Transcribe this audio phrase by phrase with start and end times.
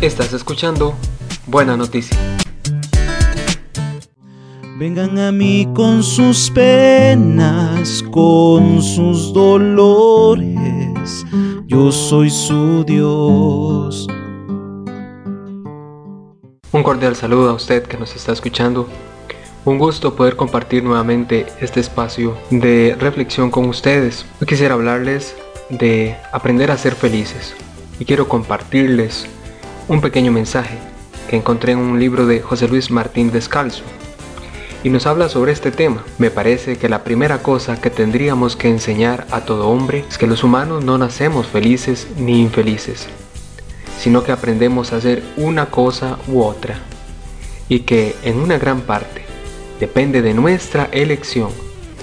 [0.00, 0.94] Estás escuchando
[1.46, 2.16] Buena Noticia.
[4.78, 11.26] Vengan a mí con sus penas, con sus dolores,
[11.66, 14.06] yo soy su Dios.
[16.72, 18.88] Un cordial saludo a usted que nos está escuchando.
[19.66, 24.24] Un gusto poder compartir nuevamente este espacio de reflexión con ustedes.
[24.40, 25.36] Hoy quisiera hablarles
[25.68, 27.54] de aprender a ser felices
[27.98, 29.26] y quiero compartirles
[29.90, 30.78] un pequeño mensaje
[31.28, 33.82] que encontré en un libro de José Luis Martín Descalzo
[34.84, 36.04] y nos habla sobre este tema.
[36.16, 40.28] Me parece que la primera cosa que tendríamos que enseñar a todo hombre es que
[40.28, 43.08] los humanos no nacemos felices ni infelices,
[43.98, 46.78] sino que aprendemos a hacer una cosa u otra
[47.68, 49.24] y que en una gran parte
[49.80, 51.50] depende de nuestra elección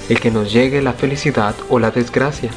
[0.10, 2.52] el que nos llegue la felicidad o la desgracia.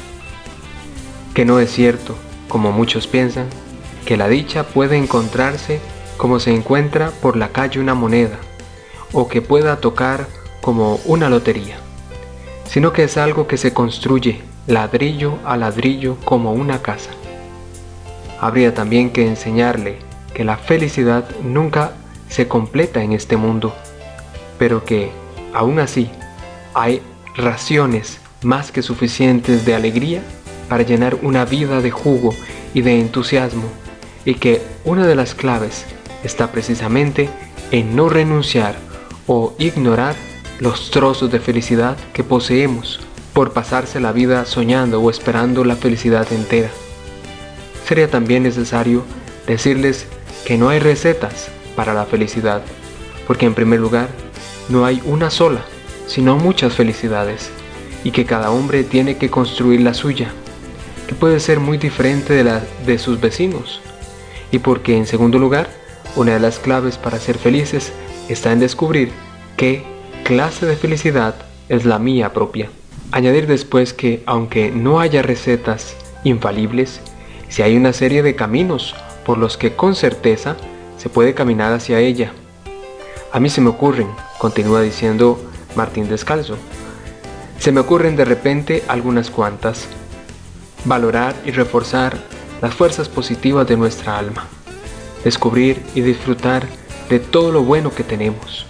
[1.33, 2.17] Que no es cierto,
[2.49, 3.47] como muchos piensan,
[4.05, 5.79] que la dicha puede encontrarse
[6.17, 8.37] como se encuentra por la calle una moneda,
[9.11, 10.27] o que pueda tocar
[10.61, 11.77] como una lotería,
[12.69, 17.09] sino que es algo que se construye ladrillo a ladrillo como una casa.
[18.39, 19.97] Habría también que enseñarle
[20.33, 21.93] que la felicidad nunca
[22.29, 23.75] se completa en este mundo,
[24.57, 25.11] pero que,
[25.53, 26.09] aún así,
[26.73, 27.01] hay
[27.35, 30.21] raciones más que suficientes de alegría
[30.69, 32.33] para llenar una vida de jugo
[32.73, 33.80] y de entusiasmo
[34.25, 35.85] y que una de las claves
[36.23, 37.29] está precisamente
[37.71, 38.75] en no renunciar
[39.27, 40.15] o ignorar
[40.59, 42.99] los trozos de felicidad que poseemos
[43.33, 46.69] por pasarse la vida soñando o esperando la felicidad entera.
[47.87, 49.03] Sería también necesario
[49.47, 50.05] decirles
[50.45, 52.61] que no hay recetas para la felicidad,
[53.25, 54.09] porque en primer lugar
[54.69, 55.61] no hay una sola,
[56.07, 57.49] sino muchas felicidades,
[58.03, 60.31] y que cada hombre tiene que construir la suya,
[61.07, 63.81] que puede ser muy diferente de la de sus vecinos,
[64.51, 65.69] y porque en segundo lugar,
[66.15, 67.91] una de las claves para ser felices
[68.29, 69.11] está en descubrir
[69.57, 69.83] qué
[70.23, 71.35] clase de felicidad
[71.69, 72.69] es la mía propia.
[73.11, 77.01] Añadir después que aunque no haya recetas infalibles,
[77.49, 78.95] si hay una serie de caminos
[79.25, 80.55] por los que con certeza
[80.97, 82.33] se puede caminar hacia ella.
[83.31, 84.07] A mí se me ocurren,
[84.37, 85.41] continúa diciendo
[85.75, 86.57] Martín Descalzo,
[87.59, 89.87] se me ocurren de repente algunas cuantas.
[90.85, 92.17] Valorar y reforzar
[92.61, 94.45] las fuerzas positivas de nuestra alma,
[95.23, 96.67] descubrir y disfrutar
[97.09, 98.65] de todo lo bueno que tenemos,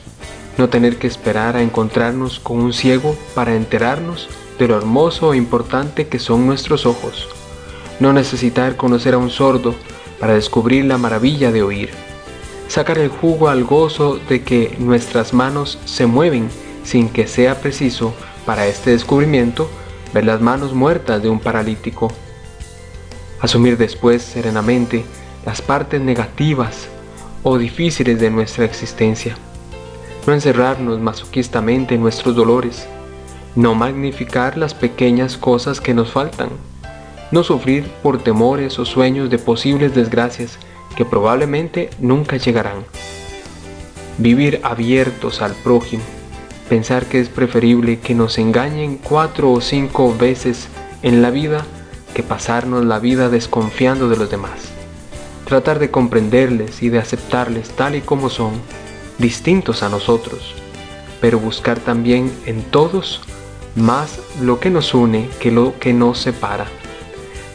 [0.58, 5.38] no tener que esperar a encontrarnos con un ciego para enterarnos de lo hermoso e
[5.38, 7.28] importante que son nuestros ojos,
[8.00, 9.76] no necesitar conocer a un sordo
[10.20, 11.90] para descubrir la maravilla de oír,
[12.68, 16.50] sacar el jugo al gozo de que nuestras manos se mueven
[16.84, 18.14] sin que sea preciso
[18.46, 19.70] para este descubrimiento
[20.14, 22.12] ver las manos muertas de un paralítico
[23.42, 25.04] asumir después serenamente
[25.46, 26.88] las partes negativas
[27.44, 29.36] o difíciles de nuestra existencia,
[30.28, 32.88] no encerrarnos masoquistamente en nuestros dolores,
[33.56, 36.50] no magnificar las pequeñas cosas que nos faltan,
[37.32, 40.58] no sufrir por temores o sueños de posibles desgracias
[40.96, 42.86] que probablemente nunca llegarán.
[44.18, 46.04] Vivir abiertos al prójimo,
[46.70, 50.68] pensar que es preferible que nos engañen cuatro o cinco veces
[51.02, 51.66] en la vida
[52.14, 54.72] que pasarnos la vida desconfiando de los demás.
[55.46, 58.54] Tratar de comprenderles y de aceptarles tal y como son,
[59.18, 60.56] distintos a nosotros,
[61.20, 63.22] pero buscar también en todos
[63.76, 66.66] más lo que nos une que lo que nos separa,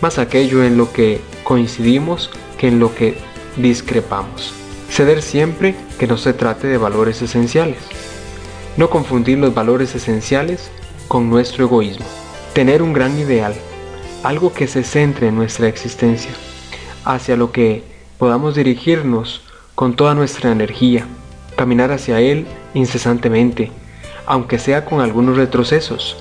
[0.01, 3.19] más aquello en lo que coincidimos que en lo que
[3.57, 4.55] discrepamos.
[4.91, 7.79] Ceder siempre que no se trate de valores esenciales.
[8.77, 10.71] No confundir los valores esenciales
[11.09, 12.07] con nuestro egoísmo.
[12.55, 13.55] Tener un gran ideal
[14.27, 16.33] algo que se centre en nuestra existencia,
[17.05, 17.85] hacia lo que
[18.19, 19.43] podamos dirigirnos
[19.77, 21.07] con toda nuestra energía,
[21.55, 22.45] caminar hacia Él
[22.75, 23.71] incesantemente,
[24.27, 26.17] aunque sea con algunos retrocesos,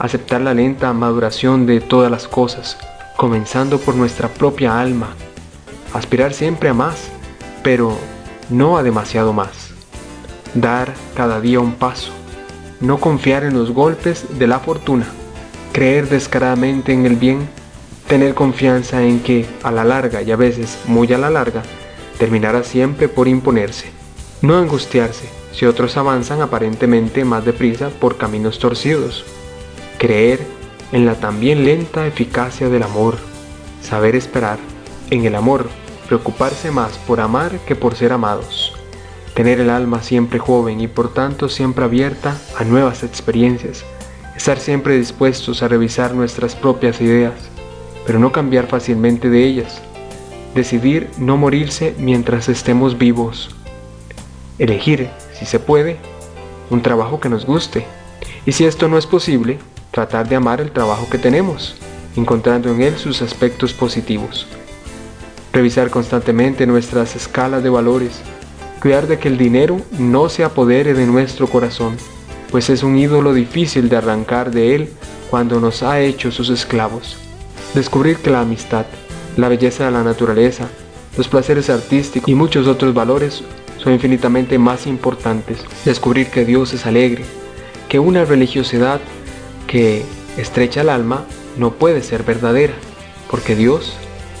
[0.00, 2.78] aceptar la lenta maduración de todas las cosas,
[3.16, 5.14] comenzando por nuestra propia alma,
[5.94, 7.10] aspirar siempre a más,
[7.62, 7.96] pero
[8.50, 9.70] no a demasiado más,
[10.54, 12.10] dar cada día un paso,
[12.80, 15.06] no confiar en los golpes de la fortuna,
[15.72, 17.48] creer descaradamente en el bien,
[18.08, 21.62] tener confianza en que a la larga y a veces muy a la larga
[22.18, 23.90] terminará siempre por imponerse.
[24.42, 29.24] No angustiarse si otros avanzan aparentemente más deprisa por caminos torcidos.
[29.98, 30.40] Creer
[30.92, 33.16] en la también lenta eficacia del amor.
[33.82, 34.58] Saber esperar
[35.10, 35.68] en el amor,
[36.06, 38.72] preocuparse más por amar que por ser amados.
[39.34, 43.84] Tener el alma siempre joven y por tanto siempre abierta a nuevas experiencias
[44.36, 47.34] Estar siempre dispuestos a revisar nuestras propias ideas,
[48.06, 49.82] pero no cambiar fácilmente de ellas.
[50.54, 53.50] decidir no morirse mientras estemos vivos.
[54.58, 55.98] Elegir, si se puede,
[56.70, 57.84] un trabajo que nos guste.
[58.46, 59.58] Y si esto no es posible,
[59.90, 61.76] tratar de amar el trabajo que tenemos,
[62.16, 64.46] encontrando en él sus aspectos positivos.
[65.52, 68.20] Revisar constantemente nuestras escalas de valores,
[68.80, 71.96] cuidar de que el dinero no se apodere de nuestro corazón,
[72.50, 74.90] pues es un ídolo difícil de arrancar de él
[75.30, 77.16] cuando nos ha hecho sus esclavos.
[77.74, 78.86] Descubrir que la amistad,
[79.36, 80.68] la belleza de la naturaleza,
[81.16, 83.42] los placeres artísticos y muchos otros valores
[83.78, 85.58] son infinitamente más importantes.
[85.84, 87.24] Descubrir que Dios es alegre,
[87.88, 89.00] que una religiosidad
[89.66, 90.02] que
[90.36, 91.24] estrecha el alma
[91.56, 92.74] no puede ser verdadera,
[93.30, 93.96] porque Dios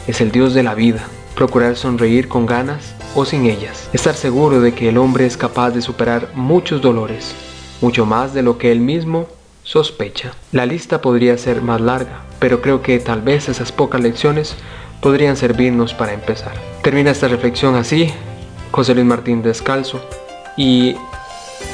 [0.06, 1.06] es el Dios de la vida.
[1.34, 3.88] Procurar sonreír con ganas o sin ellas.
[3.92, 7.34] Estar seguro de que el hombre es capaz de superar muchos dolores,
[7.80, 9.26] mucho más de lo que él mismo
[9.62, 10.32] sospecha.
[10.52, 14.54] La lista podría ser más larga, pero creo que tal vez esas pocas lecciones
[15.00, 16.54] podrían servirnos para empezar.
[16.82, 18.12] Termina esta reflexión así,
[18.70, 20.00] José Luis Martín Descalzo,
[20.56, 20.96] y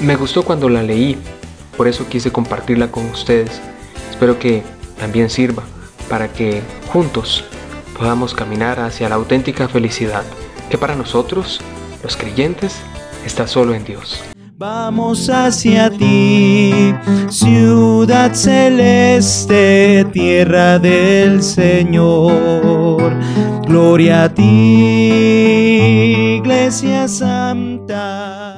[0.00, 1.18] me gustó cuando la leí,
[1.76, 3.60] por eso quise compartirla con ustedes.
[4.10, 4.62] Espero que
[4.98, 5.62] también sirva
[6.08, 6.62] para que
[6.92, 7.44] juntos
[7.96, 10.24] podamos caminar hacia la auténtica felicidad
[10.70, 11.60] que para nosotros,
[12.02, 12.76] los creyentes,
[13.24, 14.22] está solo en Dios.
[14.62, 16.94] Vamos hacia ti,
[17.28, 23.12] ciudad celeste, tierra del Señor.
[23.66, 25.16] Gloria a ti,
[26.38, 28.51] iglesia santa.